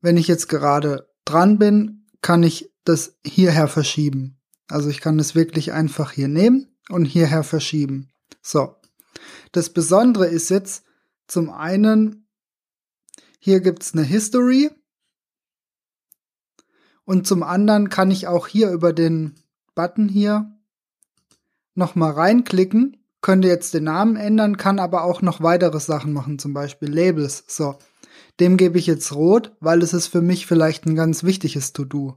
wenn 0.00 0.16
ich 0.16 0.28
jetzt 0.28 0.48
gerade 0.48 1.10
dran 1.24 1.58
bin, 1.58 1.99
kann 2.22 2.42
ich 2.42 2.72
das 2.84 3.16
hierher 3.24 3.68
verschieben. 3.68 4.38
Also 4.68 4.88
ich 4.88 5.00
kann 5.00 5.18
es 5.18 5.34
wirklich 5.34 5.72
einfach 5.72 6.12
hier 6.12 6.28
nehmen 6.28 6.68
und 6.88 7.04
hierher 7.04 7.42
verschieben. 7.42 8.10
So, 8.42 8.76
das 9.52 9.70
Besondere 9.70 10.26
ist 10.26 10.48
jetzt 10.48 10.84
zum 11.26 11.50
einen, 11.50 12.28
hier 13.38 13.60
gibt's 13.60 13.92
eine 13.92 14.02
History 14.02 14.70
und 17.04 17.26
zum 17.26 17.42
anderen 17.42 17.88
kann 17.88 18.10
ich 18.10 18.26
auch 18.26 18.46
hier 18.46 18.70
über 18.70 18.92
den 18.92 19.34
Button 19.74 20.08
hier 20.08 20.56
nochmal 21.74 22.12
reinklicken, 22.12 22.96
könnte 23.22 23.48
jetzt 23.48 23.74
den 23.74 23.84
Namen 23.84 24.16
ändern, 24.16 24.56
kann 24.56 24.78
aber 24.78 25.04
auch 25.04 25.22
noch 25.22 25.42
weitere 25.42 25.80
Sachen 25.80 26.12
machen, 26.12 26.38
zum 26.38 26.54
Beispiel 26.54 26.92
Labels. 26.92 27.44
So, 27.46 27.76
dem 28.38 28.56
gebe 28.56 28.78
ich 28.78 28.86
jetzt 28.86 29.14
rot, 29.14 29.52
weil 29.60 29.82
es 29.82 29.92
ist 29.92 30.08
für 30.08 30.22
mich 30.22 30.46
vielleicht 30.46 30.86
ein 30.86 30.94
ganz 30.94 31.24
wichtiges 31.24 31.72
To-Do. 31.72 32.16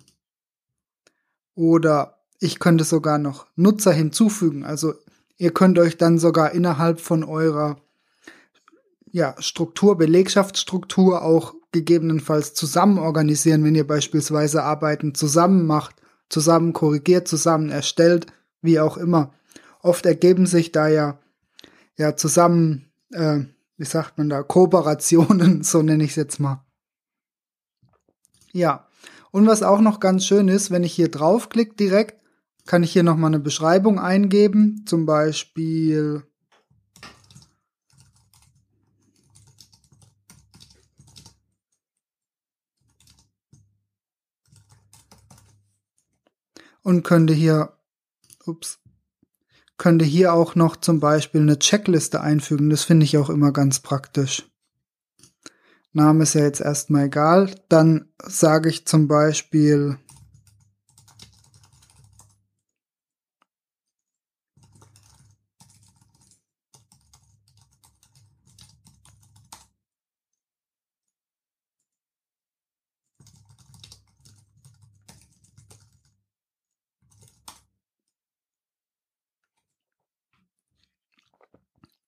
Oder 1.56 2.20
ich 2.40 2.60
könnte 2.60 2.84
sogar 2.84 3.18
noch 3.18 3.48
Nutzer 3.56 3.94
hinzufügen. 3.94 4.64
Also 4.66 4.94
ihr 5.38 5.54
könnt 5.54 5.80
euch 5.80 5.98
dann 5.98 6.20
sogar 6.20 6.52
innerhalb 6.52 7.00
von 7.00 7.24
eurer 7.24 7.78
ja, 9.12 9.36
Struktur, 9.40 9.98
Belegschaftsstruktur 9.98 11.22
auch 11.22 11.54
gegebenenfalls 11.72 12.54
zusammen 12.54 12.98
organisieren, 12.98 13.64
wenn 13.64 13.76
ihr 13.76 13.88
beispielsweise 13.88 14.64
Arbeiten 14.64 15.14
zusammen 15.16 15.66
macht, 15.66 15.96
zusammen 16.30 16.74
korrigiert, 16.74 17.28
zusammen 17.28 17.70
erstellt, 17.70 18.28
wie 18.62 18.80
auch 18.80 18.98
immer. 18.98 19.34
Oft 19.82 20.06
ergeben 20.06 20.46
sich 20.46 20.72
da 20.72 20.88
ja, 20.88 21.20
ja 21.98 22.16
zusammen, 22.16 22.92
äh, 23.12 23.42
wie 23.78 23.86
sagt 23.86 24.18
man 24.18 24.30
da, 24.30 24.44
Kooperationen, 24.44 25.64
so 25.64 25.82
nenne 25.82 26.04
ich 26.04 26.12
es 26.12 26.16
jetzt 26.16 26.40
mal. 26.40 26.66
Ja, 28.52 28.88
und 29.32 29.48
was 29.48 29.64
auch 29.64 29.82
noch 29.82 30.00
ganz 30.00 30.26
schön 30.26 30.48
ist, 30.48 30.70
wenn 30.70 30.84
ich 30.84 30.94
hier 30.94 31.10
draufklicke 31.10 31.76
direkt, 31.76 32.22
kann 32.66 32.84
ich 32.84 32.94
hier 32.94 33.04
nochmal 33.04 33.32
eine 33.32 33.40
Beschreibung 33.40 34.00
eingeben, 34.00 34.86
zum 34.86 35.06
Beispiel 35.06 36.24
und 46.84 47.04
könnte 47.04 47.34
hier, 47.34 47.78
ups, 48.46 48.83
könnte 49.84 50.06
hier 50.06 50.34
auch 50.34 50.56
noch 50.56 50.78
zum 50.78 51.02
Beispiel 51.02 51.42
eine 51.42 51.60
Checkliste 51.60 52.22
einfügen. 52.22 52.70
Das 52.70 52.86
finde 52.86 53.04
ich 53.04 53.18
auch 53.18 53.30
immer 53.30 53.52
ganz 53.52 53.82
praktisch. 53.82 54.50
Name 55.92 56.24
ist 56.24 56.36
ja 56.36 56.44
jetzt 56.44 56.62
erstmal 56.62 57.08
egal. 57.08 57.54
Dann 57.68 58.06
sage 58.26 58.70
ich 58.70 58.88
zum 58.88 59.10
Beispiel 59.10 59.98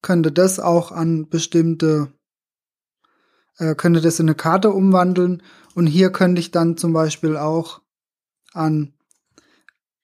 könnte 0.05 0.31
das 0.31 0.59
auch 0.59 0.91
an 0.91 1.29
bestimmte, 1.29 2.13
äh, 3.57 3.73
könnte 3.73 4.01
das 4.01 4.19
in 4.19 4.27
eine 4.27 4.35
Karte 4.35 4.69
umwandeln 4.69 5.41
und 5.73 5.87
hier 5.87 6.11
könnte 6.11 6.39
ich 6.39 6.51
dann 6.51 6.77
zum 6.77 6.93
Beispiel 6.93 7.35
auch 7.35 7.81
an 8.53 8.93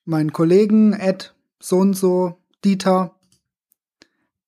meinen 0.03 0.33
Kollegen 0.33 0.93
Ed 0.93 1.35
so 1.59 1.77
und 1.77 1.93
so 1.93 2.39
Dieter 2.65 3.15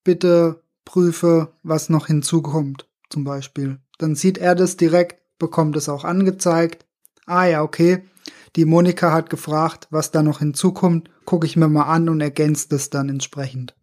bitte 0.04 0.64
prüfe, 0.86 1.54
was 1.62 1.90
noch 1.90 2.08
hinzukommt, 2.08 2.90
zum 3.12 3.24
Beispiel. 3.24 3.80
Dann 4.00 4.16
sieht 4.16 4.40
er 4.40 4.56
das 4.56 4.76
direkt, 4.76 5.22
bekommt 5.38 5.78
es 5.78 5.88
auch 5.88 6.04
angezeigt. 6.04 6.88
Ah 7.28 7.46
ja, 7.46 7.62
okay. 7.62 8.04
Die 8.56 8.66
Monika 8.66 9.12
hat 9.12 9.30
gefragt, 9.30 9.88
was 9.92 10.10
da 10.10 10.24
noch 10.24 10.40
hinzukommt, 10.40 11.12
gucke 11.26 11.46
ich 11.46 11.56
mir 11.58 11.70
mal 11.70 11.84
an 11.84 12.10
und 12.10 12.22
ergänzt 12.22 12.74
es 12.74 12.90
dann 12.90 13.10
entsprechend. 13.10 13.76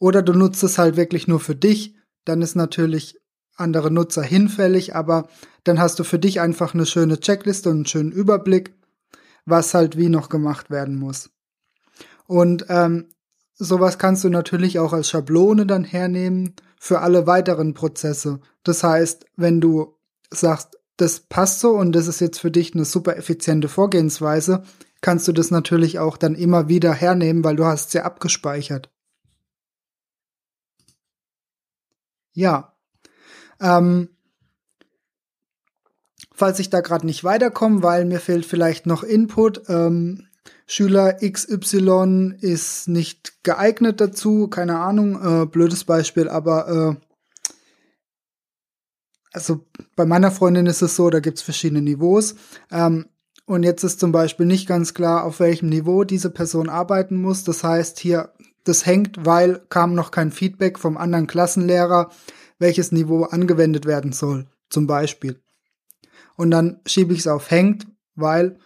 Oder 0.00 0.22
du 0.22 0.32
nutzt 0.32 0.64
es 0.64 0.78
halt 0.78 0.96
wirklich 0.96 1.28
nur 1.28 1.38
für 1.38 1.54
dich, 1.54 1.94
dann 2.24 2.42
ist 2.42 2.56
natürlich 2.56 3.20
andere 3.54 3.90
Nutzer 3.90 4.22
hinfällig, 4.22 4.96
aber 4.96 5.28
dann 5.62 5.78
hast 5.78 5.98
du 5.98 6.04
für 6.04 6.18
dich 6.18 6.40
einfach 6.40 6.74
eine 6.74 6.86
schöne 6.86 7.20
Checkliste 7.20 7.68
und 7.68 7.76
einen 7.76 7.86
schönen 7.86 8.10
Überblick, 8.10 8.74
was 9.44 9.74
halt 9.74 9.96
wie 9.96 10.08
noch 10.08 10.30
gemacht 10.30 10.70
werden 10.70 10.98
muss. 10.98 11.30
Und 12.26 12.64
ähm, 12.68 13.08
sowas 13.54 13.98
kannst 13.98 14.24
du 14.24 14.30
natürlich 14.30 14.78
auch 14.78 14.94
als 14.94 15.10
Schablone 15.10 15.66
dann 15.66 15.84
hernehmen 15.84 16.54
für 16.78 17.00
alle 17.00 17.26
weiteren 17.26 17.74
Prozesse. 17.74 18.40
Das 18.62 18.82
heißt, 18.82 19.26
wenn 19.36 19.60
du 19.60 19.98
sagst, 20.30 20.78
das 20.96 21.20
passt 21.20 21.60
so 21.60 21.72
und 21.72 21.92
das 21.92 22.06
ist 22.06 22.20
jetzt 22.20 22.40
für 22.40 22.50
dich 22.50 22.74
eine 22.74 22.86
super 22.86 23.16
effiziente 23.16 23.68
Vorgehensweise, 23.68 24.62
kannst 25.02 25.28
du 25.28 25.32
das 25.32 25.50
natürlich 25.50 25.98
auch 25.98 26.16
dann 26.16 26.34
immer 26.34 26.68
wieder 26.68 26.94
hernehmen, 26.94 27.44
weil 27.44 27.56
du 27.56 27.66
hast 27.66 27.90
sie 27.90 28.00
abgespeichert. 28.00 28.90
Ja. 32.32 32.74
Ähm, 33.60 34.08
falls 36.32 36.58
ich 36.58 36.70
da 36.70 36.80
gerade 36.80 37.06
nicht 37.06 37.24
weiterkomme, 37.24 37.82
weil 37.82 38.04
mir 38.04 38.20
fehlt 38.20 38.46
vielleicht 38.46 38.86
noch 38.86 39.02
Input, 39.02 39.68
ähm, 39.68 40.26
Schüler 40.66 41.14
XY 41.14 42.36
ist 42.40 42.88
nicht 42.88 43.42
geeignet 43.42 44.00
dazu, 44.00 44.48
keine 44.48 44.78
Ahnung, 44.78 45.42
äh, 45.42 45.46
blödes 45.46 45.84
Beispiel, 45.84 46.28
aber 46.28 46.96
äh, 46.98 47.06
also 49.32 49.66
bei 49.96 50.06
meiner 50.06 50.30
Freundin 50.30 50.66
ist 50.66 50.82
es 50.82 50.96
so, 50.96 51.10
da 51.10 51.20
gibt 51.20 51.38
es 51.38 51.42
verschiedene 51.42 51.82
Niveaus. 51.82 52.34
Ähm, 52.70 53.06
und 53.46 53.64
jetzt 53.64 53.82
ist 53.82 53.98
zum 53.98 54.12
Beispiel 54.12 54.46
nicht 54.46 54.68
ganz 54.68 54.94
klar, 54.94 55.24
auf 55.24 55.40
welchem 55.40 55.68
Niveau 55.68 56.04
diese 56.04 56.30
Person 56.30 56.68
arbeiten 56.68 57.16
muss. 57.16 57.42
Das 57.42 57.64
heißt 57.64 57.98
hier, 57.98 58.32
das 58.64 58.86
hängt, 58.86 59.24
weil 59.24 59.60
kam 59.68 59.94
noch 59.94 60.10
kein 60.10 60.32
Feedback 60.32 60.78
vom 60.78 60.96
anderen 60.96 61.26
Klassenlehrer, 61.26 62.10
welches 62.58 62.92
Niveau 62.92 63.24
angewendet 63.24 63.86
werden 63.86 64.12
soll, 64.12 64.46
zum 64.68 64.86
Beispiel. 64.86 65.40
Und 66.36 66.50
dann 66.50 66.80
schiebe 66.86 67.12
ich 67.12 67.20
es 67.20 67.26
auf 67.26 67.50
hängt, 67.50 67.86
weil 68.14 68.58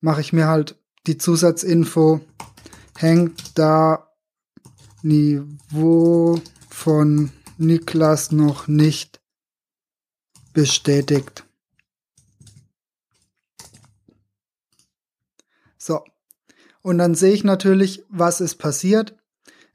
mache 0.00 0.20
ich 0.20 0.32
mir 0.32 0.46
halt 0.46 0.78
die 1.06 1.18
Zusatzinfo 1.18 2.20
hängt 2.96 3.58
da 3.58 4.10
Niveau 5.02 6.40
von 6.70 7.30
Niklas 7.58 8.32
noch 8.32 8.68
nicht 8.68 9.20
bestätigt. 10.52 11.44
So. 15.76 16.02
Und 16.80 16.98
dann 16.98 17.14
sehe 17.14 17.32
ich 17.32 17.44
natürlich, 17.44 18.04
was 18.08 18.40
ist 18.40 18.56
passiert. 18.56 19.16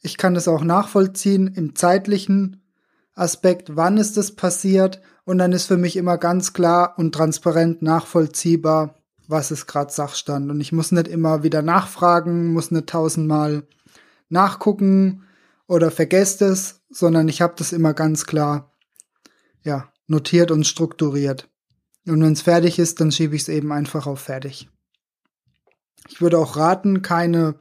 Ich 0.01 0.17
kann 0.17 0.35
es 0.35 0.47
auch 0.47 0.63
nachvollziehen 0.63 1.47
im 1.47 1.75
zeitlichen 1.75 2.63
Aspekt, 3.13 3.75
wann 3.75 3.97
ist 3.97 4.17
es 4.17 4.35
passiert. 4.35 5.01
Und 5.25 5.37
dann 5.37 5.51
ist 5.51 5.65
für 5.65 5.77
mich 5.77 5.95
immer 5.95 6.17
ganz 6.17 6.53
klar 6.53 6.95
und 6.97 7.13
transparent 7.13 7.81
nachvollziehbar, 7.81 8.95
was 9.27 9.51
ist 9.51 9.67
gerade 9.67 9.91
Sachstand. 9.91 10.49
Und 10.49 10.59
ich 10.59 10.71
muss 10.71 10.91
nicht 10.91 11.07
immer 11.07 11.43
wieder 11.43 11.61
nachfragen, 11.61 12.51
muss 12.51 12.71
nicht 12.71 12.87
tausendmal 12.87 13.67
nachgucken 14.29 15.23
oder 15.67 15.91
vergesst 15.91 16.41
es, 16.41 16.81
sondern 16.89 17.27
ich 17.27 17.41
habe 17.41 17.53
das 17.57 17.73
immer 17.73 17.93
ganz 17.93 18.25
klar, 18.25 18.71
ja, 19.63 19.91
notiert 20.07 20.49
und 20.49 20.65
strukturiert. 20.65 21.47
Und 22.07 22.23
wenn 22.23 22.33
es 22.33 22.41
fertig 22.41 22.79
ist, 22.79 22.99
dann 23.01 23.11
schiebe 23.11 23.35
ich 23.35 23.43
es 23.43 23.49
eben 23.49 23.71
einfach 23.71 24.07
auf 24.07 24.21
fertig. 24.21 24.67
Ich 26.07 26.21
würde 26.21 26.39
auch 26.39 26.57
raten, 26.57 27.03
keine 27.03 27.55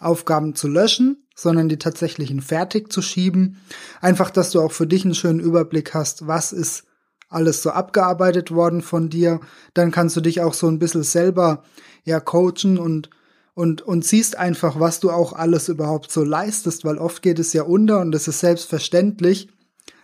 Aufgaben 0.00 0.54
zu 0.54 0.68
löschen, 0.68 1.25
sondern 1.36 1.68
die 1.68 1.78
tatsächlichen 1.78 2.40
fertig 2.40 2.92
zu 2.92 3.02
schieben. 3.02 3.60
Einfach, 4.00 4.30
dass 4.30 4.50
du 4.50 4.60
auch 4.60 4.72
für 4.72 4.86
dich 4.86 5.04
einen 5.04 5.14
schönen 5.14 5.38
Überblick 5.38 5.94
hast, 5.94 6.26
was 6.26 6.52
ist 6.52 6.84
alles 7.28 7.62
so 7.62 7.70
abgearbeitet 7.70 8.50
worden 8.50 8.82
von 8.82 9.10
dir. 9.10 9.40
Dann 9.74 9.92
kannst 9.92 10.16
du 10.16 10.20
dich 10.20 10.40
auch 10.40 10.54
so 10.54 10.66
ein 10.66 10.78
bisschen 10.78 11.04
selber 11.04 11.62
ja 12.04 12.18
coachen 12.18 12.78
und 12.78 13.10
und, 13.54 13.80
und 13.80 14.04
siehst 14.04 14.36
einfach, 14.36 14.80
was 14.80 15.00
du 15.00 15.10
auch 15.10 15.32
alles 15.32 15.70
überhaupt 15.70 16.12
so 16.12 16.22
leistest, 16.22 16.84
weil 16.84 16.98
oft 16.98 17.22
geht 17.22 17.38
es 17.38 17.54
ja 17.54 17.62
unter 17.62 18.00
und 18.00 18.14
es 18.14 18.28
ist 18.28 18.40
selbstverständlich, 18.40 19.48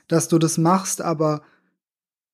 dass 0.09 0.29
du 0.29 0.39
das 0.39 0.57
machst, 0.57 1.03
aber 1.03 1.43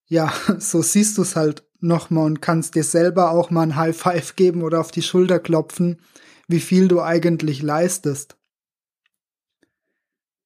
ja, 0.07 0.33
so 0.59 0.81
siehst 0.81 1.19
du 1.19 1.23
es 1.23 1.35
halt 1.35 1.65
nochmal 1.81 2.27
und 2.27 2.41
kannst 2.41 2.77
dir 2.77 2.85
selber 2.85 3.33
auch 3.33 3.51
mal 3.51 3.63
ein 3.63 3.75
High 3.75 3.97
Five 3.97 4.37
geben 4.37 4.63
oder 4.63 4.79
auf 4.79 4.93
die 4.93 5.03
Schulter 5.03 5.41
klopfen, 5.41 6.01
wie 6.47 6.61
viel 6.61 6.87
du 6.87 7.03
eigentlich 7.03 7.63
leistest. 7.63 8.38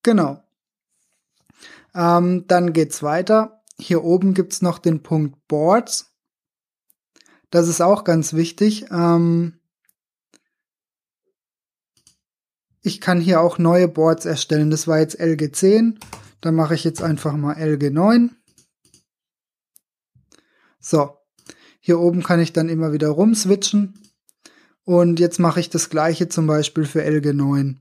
Genau. 0.02 0.42
Ähm, 1.94 2.47
dann 2.49 2.73
geht's 2.73 3.02
weiter. 3.02 3.62
Hier 3.78 4.04
oben 4.04 4.35
gibt's 4.35 4.62
noch 4.62 4.78
den 4.78 5.02
Punkt 5.02 5.47
Boards. 5.49 6.12
Das 7.50 7.68
ist 7.68 7.80
auch 7.80 8.04
ganz 8.04 8.32
wichtig. 8.32 8.87
Ähm, 8.90 9.61
ich 12.80 13.00
kann 13.00 13.21
hier 13.21 13.40
auch 13.40 13.59
neue 13.59 13.88
Boards 13.88 14.25
erstellen. 14.25 14.71
Das 14.71 14.88
war 14.88 14.99
jetzt 14.99 15.21
LG10. 15.21 15.99
Dann 16.40 16.54
mache 16.54 16.75
ich 16.75 16.82
jetzt 16.82 17.02
einfach 17.02 17.35
mal 17.35 17.56
LG9. 17.56 18.30
So, 20.80 21.16
hier 21.78 22.00
oben 22.00 22.23
kann 22.23 22.40
ich 22.40 22.52
dann 22.52 22.68
immer 22.68 22.92
wieder 22.92 23.09
rumswitchen. 23.09 23.94
Und 24.85 25.21
jetzt 25.21 25.38
mache 25.38 25.61
ich 25.61 25.71
das 25.71 25.90
gleiche 25.90 26.28
zum 26.28 26.49
Beispiel 26.49 26.85
für 26.85 27.04
LG9. 27.04 27.76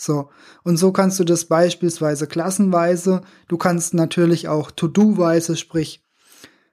So, 0.00 0.30
und 0.62 0.76
so 0.76 0.92
kannst 0.92 1.18
du 1.18 1.24
das 1.24 1.46
beispielsweise 1.46 2.28
klassenweise, 2.28 3.22
du 3.48 3.58
kannst 3.58 3.94
natürlich 3.94 4.46
auch 4.46 4.70
To-Do-weise, 4.70 5.56
sprich, 5.56 6.04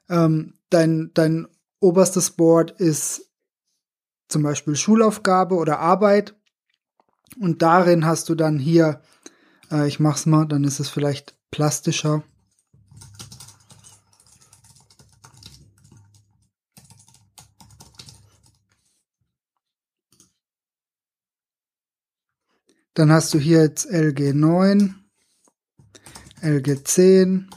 ähm, 0.10 0.54
dein, 0.70 1.10
dein 1.16 1.48
oberstes 1.80 2.32
Board 2.32 2.72
ist 2.80 3.32
zum 4.28 4.44
Beispiel 4.44 4.76
Schulaufgabe 4.76 5.56
oder 5.56 5.80
Arbeit 5.80 6.36
und 7.40 7.64
darin 7.64 8.06
hast 8.06 8.30
du 8.30 8.36
dann 8.36 8.60
hier, 8.60 9.02
äh, 9.72 9.88
ich 9.88 10.00
mach's 10.00 10.28
mal, 10.28 10.46
dann 10.46 10.64
ist 10.64 10.80
es 10.80 10.90
vielleicht 10.90 11.36
plastischer. 11.50 12.24
Dann 22.96 23.12
hast 23.12 23.34
du 23.34 23.40
hier 23.40 23.60
jetzt 23.60 23.92
LG9, 23.92 24.94
LG10, 26.42 27.50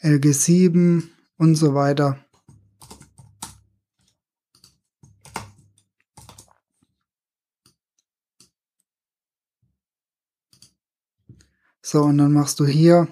LG7 0.00 1.02
und 1.36 1.56
so 1.56 1.74
weiter. 1.74 2.18
So, 11.82 12.02
und 12.02 12.16
dann 12.16 12.32
machst 12.32 12.60
du 12.60 12.66
hier 12.66 13.08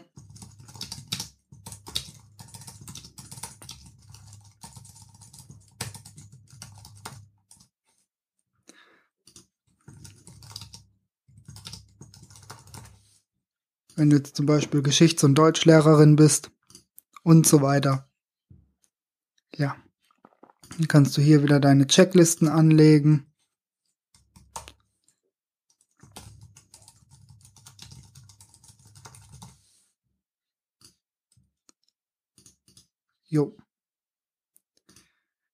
wenn 13.96 14.10
du 14.10 14.16
jetzt 14.16 14.36
zum 14.36 14.46
Beispiel 14.46 14.82
Geschichts- 14.82 15.24
und 15.24 15.34
Deutschlehrerin 15.34 16.16
bist 16.16 16.50
und 17.22 17.46
so 17.46 17.62
weiter. 17.62 18.08
Ja, 19.56 19.76
dann 20.76 20.88
kannst 20.88 21.16
du 21.16 21.22
hier 21.22 21.42
wieder 21.42 21.60
deine 21.60 21.86
Checklisten 21.86 22.48
anlegen. 22.48 23.26
Jo. 33.26 33.56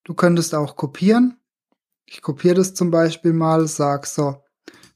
Du 0.05 0.15
könntest 0.15 0.55
auch 0.55 0.77
kopieren. 0.77 1.39
Ich 2.05 2.21
kopiere 2.21 2.57
das 2.57 2.75
zum 2.75 2.91
Beispiel 2.91 3.33
mal, 3.33 3.67
sag 3.69 4.07
so, 4.07 4.43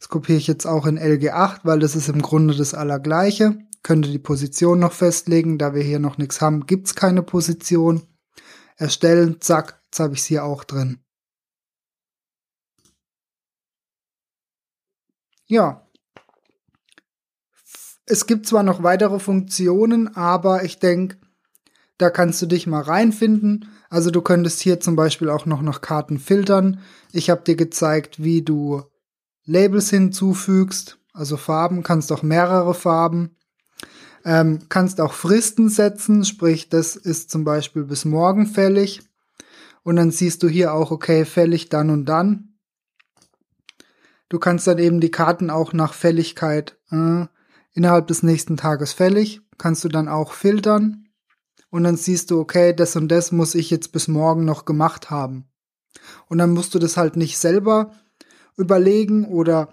das 0.05 0.11
kopiere 0.11 0.37
ich 0.37 0.47
jetzt 0.47 0.67
auch 0.67 0.85
in 0.85 0.99
LG8, 0.99 1.61
weil 1.63 1.79
das 1.79 1.97
ist 1.97 2.11
im 2.11 2.21
Grunde 2.21 2.55
das 2.55 2.75
Allergleiche. 2.75 3.57
Könnte 3.83 4.11
die 4.11 4.19
Position 4.19 4.79
noch 4.79 4.93
festlegen. 4.93 5.57
Da 5.57 5.73
wir 5.73 5.83
hier 5.83 5.99
noch 5.99 6.19
nichts 6.19 6.43
haben, 6.43 6.67
gibt 6.67 6.89
es 6.89 6.95
keine 6.95 7.23
Position. 7.23 8.03
Erstellen, 8.77 9.41
zack, 9.41 9.81
jetzt 9.87 10.01
habe 10.01 10.13
ich 10.13 10.21
es 10.21 10.27
hier 10.27 10.45
auch 10.45 10.65
drin. 10.65 10.99
Ja. 15.47 15.89
Es 18.05 18.27
gibt 18.27 18.47
zwar 18.47 18.63
noch 18.63 18.83
weitere 18.83 19.19
Funktionen, 19.19 20.15
aber 20.15 20.65
ich 20.65 20.81
denke, 20.81 21.17
da 21.97 22.11
kannst 22.11 22.43
du 22.43 22.47
dich 22.47 22.67
mal 22.67 22.83
reinfinden. 22.83 23.71
Also 23.89 24.11
du 24.11 24.21
könntest 24.21 24.61
hier 24.61 24.81
zum 24.81 24.97
Beispiel 24.97 25.31
auch 25.31 25.47
noch 25.47 25.63
nach 25.63 25.81
Karten 25.81 26.19
filtern. 26.19 26.81
Ich 27.11 27.31
habe 27.31 27.41
dir 27.41 27.57
gezeigt, 27.57 28.23
wie 28.23 28.43
du 28.43 28.83
Labels 29.47 29.91
hinzufügst, 29.91 30.99
also 31.13 31.37
Farben, 31.37 31.83
kannst 31.83 32.13
auch 32.13 32.23
mehrere 32.23 32.75
Farben. 32.75 33.37
Ähm, 34.25 34.61
kannst 34.71 35.01
auch 35.01 35.13
Fristen 35.13 35.69
setzen, 35.69 36.25
sprich, 36.25 36.71
das 36.71 36.97
ist 36.97 37.31
zum 37.31 37.45
Beispiel 37.45 37.85
bis 37.85 38.07
morgen 38.07 38.47
fällig. 38.47 39.03
Und 39.83 39.97
dann 39.97 40.11
siehst 40.11 40.43
du 40.43 40.49
hier 40.49 40.73
auch, 40.73 40.91
okay, 40.91 41.27
fällig 41.27 41.69
dann 41.69 41.91
und 41.91 42.07
dann. 42.07 42.55
Du 44.31 44.39
kannst 44.39 44.67
dann 44.67 44.79
eben 44.79 45.01
die 45.01 45.11
Karten 45.11 45.51
auch 45.51 45.75
nach 45.75 45.93
Fälligkeit 45.93 46.79
äh, 46.91 47.27
innerhalb 47.73 48.07
des 48.07 48.23
nächsten 48.23 48.57
Tages 48.57 48.95
fällig. 48.95 49.43
Kannst 49.59 49.85
du 49.85 49.89
dann 49.89 50.09
auch 50.09 50.33
filtern. 50.33 51.09
Und 51.69 51.85
dann 51.85 51.97
siehst 51.97 52.31
du, 52.31 52.41
okay, 52.41 52.75
das 52.75 52.97
und 52.97 53.09
das 53.09 53.31
muss 53.31 53.55
ich 53.55 53.69
jetzt 53.69 53.93
bis 53.93 54.09
morgen 54.09 54.45
noch 54.45 54.65
gemacht 54.65 55.11
haben. 55.11 55.49
Und 56.29 56.39
dann 56.39 56.53
musst 56.53 56.75
du 56.75 56.79
das 56.79 56.97
halt 56.97 57.17
nicht 57.17 57.39
selber 57.39 57.93
überlegen 58.57 59.25
oder 59.25 59.69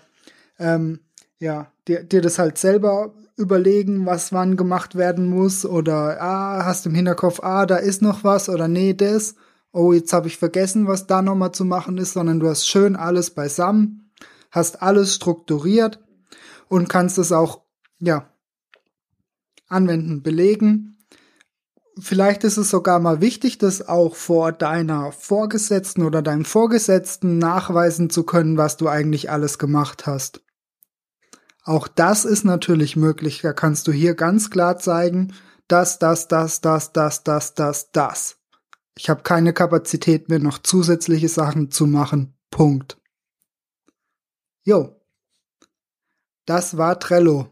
ähm, 0.60 1.00
ja, 1.40 1.72
dir, 1.88 2.04
dir 2.04 2.22
das 2.22 2.40
halt 2.40 2.58
selber 2.58 3.14
überlegen, 3.38 4.06
was 4.06 4.32
wann 4.32 4.56
gemacht 4.56 4.96
werden 4.96 5.28
muss 5.28 5.66
oder 5.66 6.22
ah, 6.22 6.66
hast 6.66 6.86
im 6.86 6.96
Hinterkopf, 6.96 7.40
ah, 7.42 7.66
da 7.66 7.78
ist 7.78 8.02
noch 8.02 8.24
was 8.24 8.50
oder 8.50 8.68
nee, 8.68 8.94
das. 8.94 9.36
Oh, 9.72 9.94
jetzt 9.94 10.14
habe 10.14 10.28
ich 10.28 10.38
vergessen, 10.38 10.88
was 10.88 11.08
da 11.08 11.22
nochmal 11.22 11.54
zu 11.54 11.66
machen 11.66 11.98
ist, 11.98 12.14
sondern 12.14 12.40
du 12.40 12.48
hast 12.48 12.68
schön 12.68 12.96
alles 12.96 13.32
beisammen, 13.32 14.12
hast 14.52 14.82
alles 14.82 15.16
strukturiert 15.16 16.00
und 16.68 16.90
kannst 16.90 17.18
es 17.18 17.32
auch, 17.32 17.62
ja, 18.00 18.30
anwenden, 19.68 20.22
belegen. 20.22 20.98
Vielleicht 22.02 22.44
ist 22.44 22.58
es 22.58 22.70
sogar 22.70 23.00
mal 23.00 23.22
wichtig, 23.22 23.58
das 23.58 23.88
auch 23.88 24.16
vor 24.16 24.52
deiner 24.52 25.12
Vorgesetzten 25.12 26.04
oder 26.04 26.22
deinem 26.22 26.46
Vorgesetzten 26.46 27.38
nachweisen 27.38 28.10
zu 28.10 28.24
können, 28.24 28.58
was 28.58 28.78
du 28.78 28.88
eigentlich 28.88 29.30
alles 29.30 29.58
gemacht 29.58 30.06
hast. 30.06 30.42
Auch 31.64 31.88
das 31.88 32.26
ist 32.26 32.44
natürlich 32.44 32.96
möglich. 32.96 33.42
Da 33.42 33.54
kannst 33.54 33.88
du 33.88 33.92
hier 33.92 34.16
ganz 34.16 34.50
klar 34.50 34.78
zeigen, 34.78 35.34
das, 35.68 36.00
das, 36.00 36.28
das, 36.28 36.62
das, 36.62 36.92
das, 36.92 37.24
das, 37.24 37.54
das, 37.54 37.92
das. 37.92 38.38
Ich 38.98 39.10
habe 39.10 39.24
keine 39.24 39.54
Kapazität 39.54 40.28
mehr, 40.28 40.40
noch 40.40 40.58
zusätzliche 40.60 41.30
Sachen 41.30 41.72
zu 41.72 41.88
machen. 41.88 42.36
Punkt. 42.50 43.00
Jo. 44.64 45.00
Das 46.46 46.78
war 46.78 47.00
Trello. 47.00 47.51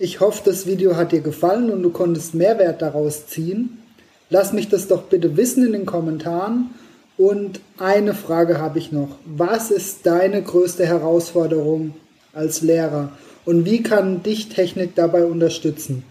Ich 0.00 0.20
hoffe, 0.20 0.42
das 0.44 0.66
Video 0.66 0.94
hat 0.94 1.10
dir 1.10 1.20
gefallen 1.20 1.70
und 1.70 1.82
du 1.82 1.90
konntest 1.90 2.32
Mehrwert 2.32 2.82
daraus 2.82 3.26
ziehen. 3.26 3.82
Lass 4.30 4.52
mich 4.52 4.68
das 4.68 4.86
doch 4.86 5.02
bitte 5.02 5.36
wissen 5.36 5.66
in 5.66 5.72
den 5.72 5.86
Kommentaren. 5.86 6.70
Und 7.16 7.60
eine 7.78 8.14
Frage 8.14 8.60
habe 8.60 8.78
ich 8.78 8.92
noch. 8.92 9.16
Was 9.24 9.72
ist 9.72 10.06
deine 10.06 10.40
größte 10.40 10.86
Herausforderung 10.86 11.94
als 12.32 12.62
Lehrer? 12.62 13.10
Und 13.44 13.64
wie 13.64 13.82
kann 13.82 14.22
dich 14.22 14.50
Technik 14.50 14.94
dabei 14.94 15.24
unterstützen? 15.24 16.04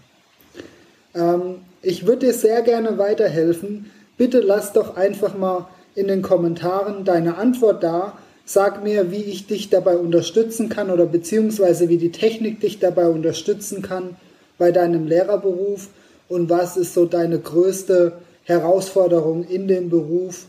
Ähm, 1.14 1.62
ich 1.80 2.06
würde 2.06 2.26
dir 2.26 2.34
sehr 2.34 2.60
gerne 2.60 2.98
weiterhelfen. 2.98 3.90
Bitte 4.18 4.40
lass 4.40 4.74
doch 4.74 4.98
einfach 4.98 5.34
mal 5.34 5.66
in 5.94 6.08
den 6.08 6.20
Kommentaren 6.20 7.06
deine 7.06 7.38
Antwort 7.38 7.82
da 7.82 8.18
Sag 8.50 8.82
mir, 8.82 9.10
wie 9.10 9.24
ich 9.24 9.46
dich 9.46 9.68
dabei 9.68 9.98
unterstützen 9.98 10.70
kann 10.70 10.88
oder 10.88 11.04
beziehungsweise 11.04 11.90
wie 11.90 11.98
die 11.98 12.12
Technik 12.12 12.60
dich 12.60 12.78
dabei 12.78 13.08
unterstützen 13.08 13.82
kann 13.82 14.16
bei 14.56 14.72
deinem 14.72 15.06
Lehrerberuf 15.06 15.90
und 16.30 16.48
was 16.48 16.78
ist 16.78 16.94
so 16.94 17.04
deine 17.04 17.38
größte 17.38 18.12
Herausforderung 18.44 19.44
in 19.44 19.68
dem 19.68 19.90
Beruf, 19.90 20.46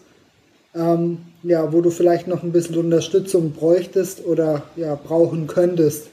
ähm, 0.74 1.18
ja, 1.44 1.74
wo 1.74 1.82
du 1.82 1.90
vielleicht 1.90 2.30
noch 2.30 2.42
ein 2.42 2.54
bisschen 2.54 2.78
Unterstützung 2.78 3.52
bräuchtest 3.52 4.26
oder 4.26 4.64
ja, 4.78 4.96
brauchen 4.96 5.48
könntest. 5.48 6.08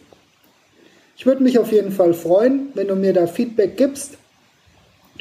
Ich 1.16 1.24
würde 1.24 1.44
mich 1.44 1.60
auf 1.60 1.70
jeden 1.70 1.92
Fall 1.92 2.14
freuen, 2.14 2.70
wenn 2.74 2.88
du 2.88 2.96
mir 2.96 3.12
da 3.12 3.28
Feedback 3.28 3.76
gibst. 3.76 4.14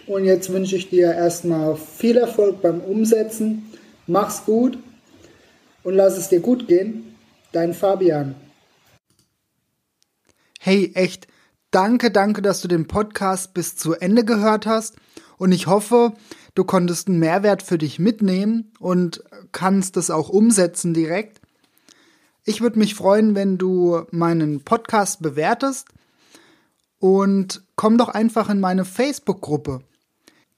Und 0.08 0.25
jetzt 0.25 0.51
wünsche 0.51 0.78
ich 0.78 0.89
dir 0.89 1.13
erstmal 1.13 1.75
viel 1.75 2.17
Erfolg 2.17 2.63
beim 2.63 2.82
Umsetzen. 2.82 3.71
Mach's 4.08 4.45
gut 4.45 4.80
und 5.86 5.93
lass 5.93 6.17
es 6.17 6.28
dir 6.28 6.41
gut 6.41 6.67
gehen. 6.67 7.15
Dein 7.54 7.74
Fabian. 7.74 8.36
Hey, 10.60 10.91
echt, 10.95 11.28
danke, 11.71 12.12
danke, 12.12 12.41
dass 12.41 12.60
du 12.60 12.67
den 12.67 12.88
Podcast 12.88 13.54
bis 13.54 13.78
zu 13.78 13.93
Ende 13.93 14.26
gehört 14.26 14.65
hast. 14.65 14.95
Und 15.38 15.52
ich 15.52 15.67
hoffe, 15.67 16.13
du 16.56 16.63
konntest 16.63 17.08
einen 17.08 17.19
Mehrwert 17.19 17.62
für 17.62 17.78
dich 17.78 18.00
mitnehmen 18.00 18.74
und 18.80 19.24
kannst 19.52 19.95
es 19.95 20.10
auch 20.10 20.30
umsetzen 20.30 20.93
direkt. 20.93 21.39
Ich 22.43 22.62
würde 22.62 22.80
mich 22.80 22.95
freuen, 22.95 23.36
wenn 23.36 23.58
du 23.58 24.06
meinen 24.12 24.63
Podcast 24.63 25.21
bewertest 25.21 25.88
und 27.00 27.63
komm 27.76 27.98
doch 27.98 28.10
einfach 28.10 28.50
in 28.50 28.60
meine 28.60 28.86
Facebook-Gruppe. 28.86 29.82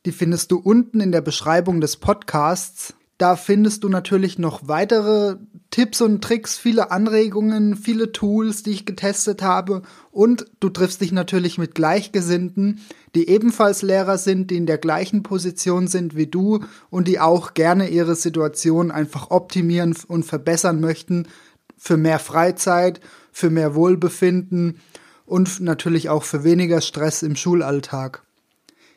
Die 0.05 0.11
findest 0.13 0.51
du 0.51 0.57
unten 0.57 1.01
in 1.01 1.11
der 1.11 1.21
Beschreibung 1.21 1.81
des 1.81 1.97
Podcasts. 1.97 2.93
Da 3.17 3.35
findest 3.35 3.83
du 3.83 3.89
natürlich 3.89 4.37
noch 4.37 4.67
weitere 4.67 5.37
Tipps 5.71 6.01
und 6.01 6.23
Tricks, 6.23 6.57
viele 6.57 6.91
Anregungen, 6.91 7.75
viele 7.75 8.11
Tools, 8.11 8.61
die 8.61 8.71
ich 8.71 8.85
getestet 8.85 9.41
habe. 9.41 9.81
Und 10.11 10.45
du 10.59 10.69
triffst 10.69 11.01
dich 11.01 11.11
natürlich 11.11 11.57
mit 11.57 11.73
Gleichgesinnten, 11.73 12.79
die 13.15 13.27
ebenfalls 13.27 13.81
Lehrer 13.81 14.19
sind, 14.19 14.51
die 14.51 14.57
in 14.57 14.67
der 14.67 14.77
gleichen 14.77 15.23
Position 15.23 15.87
sind 15.87 16.15
wie 16.15 16.27
du 16.27 16.59
und 16.91 17.07
die 17.07 17.19
auch 17.19 17.55
gerne 17.55 17.89
ihre 17.89 18.15
Situation 18.15 18.91
einfach 18.91 19.31
optimieren 19.31 19.95
und 20.07 20.23
verbessern 20.23 20.79
möchten 20.79 21.27
für 21.75 21.97
mehr 21.97 22.19
Freizeit, 22.19 23.01
für 23.31 23.49
mehr 23.49 23.73
Wohlbefinden 23.73 24.79
und 25.25 25.59
natürlich 25.59 26.09
auch 26.09 26.23
für 26.23 26.43
weniger 26.43 26.81
Stress 26.81 27.23
im 27.23 27.35
Schulalltag. 27.35 28.23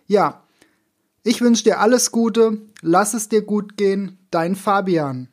Ja, 0.07 0.43
ich 1.23 1.41
wünsche 1.41 1.65
dir 1.65 1.81
alles 1.81 2.11
Gute, 2.11 2.59
lass 2.81 3.15
es 3.15 3.29
dir 3.29 3.43
gut 3.43 3.77
gehen, 3.77 4.19
dein 4.31 4.57
Fabian. 4.57 5.29